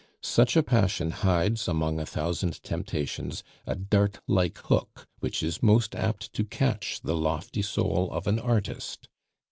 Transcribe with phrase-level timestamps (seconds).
[0.23, 5.93] Such a passion hides among a thousand temptations a dart like hook which is most
[5.93, 9.09] apt to catch the lofty soul of an artist.